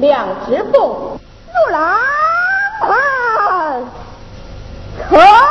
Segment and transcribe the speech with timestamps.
[0.00, 1.18] 两只凤，
[1.52, 1.78] 如来
[5.10, 5.47] 口上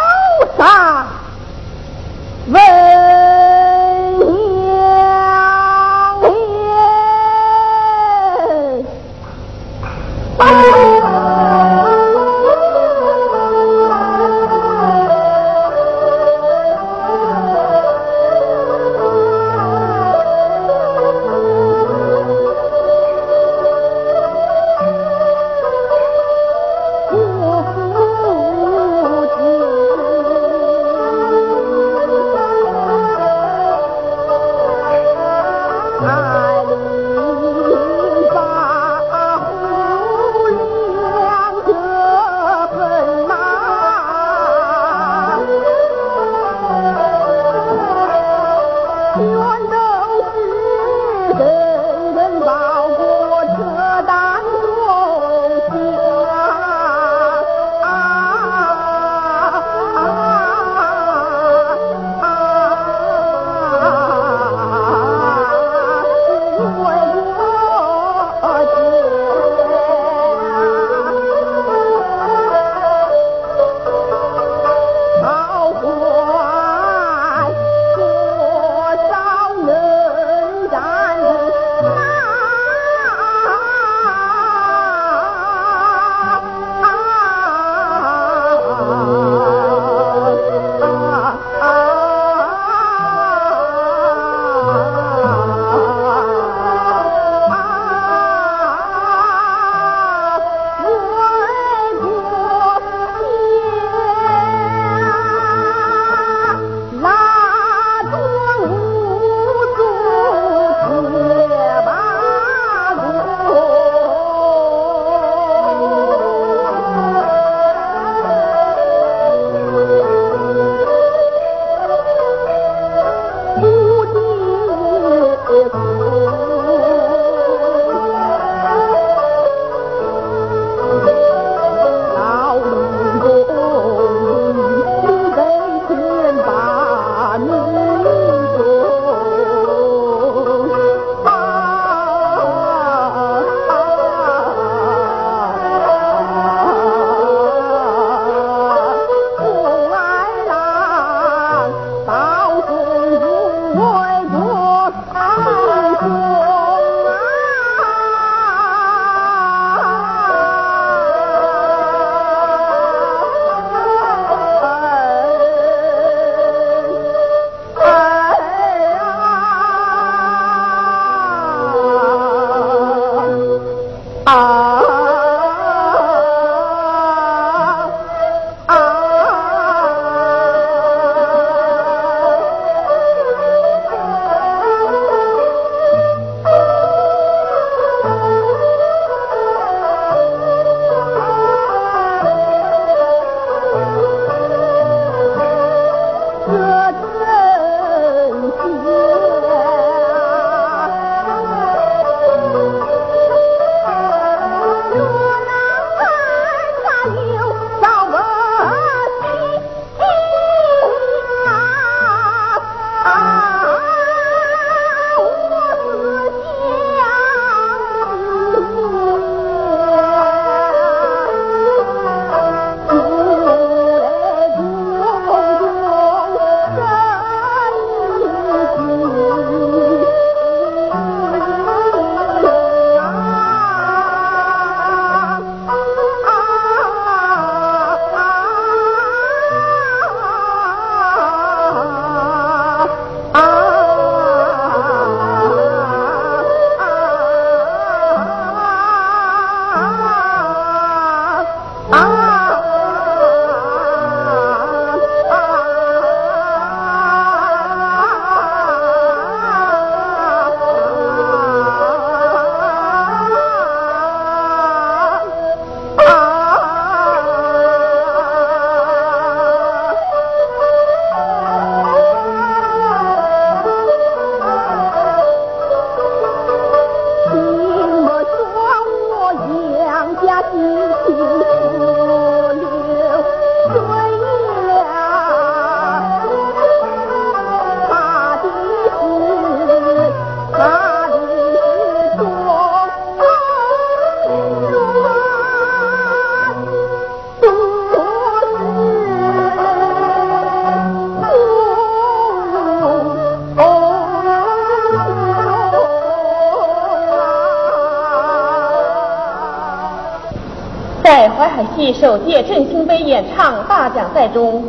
[311.18, 314.64] 在淮海戏首届振兴杯演唱大奖赛中，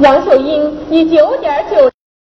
[0.00, 1.91] 杨秀英以九点九。